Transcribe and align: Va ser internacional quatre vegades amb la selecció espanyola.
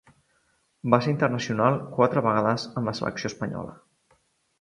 Va 0.93 0.99
ser 1.07 1.11
internacional 1.15 1.77
quatre 1.97 2.23
vegades 2.29 2.65
amb 2.81 2.91
la 2.91 2.95
selecció 3.01 3.31
espanyola. 3.33 3.77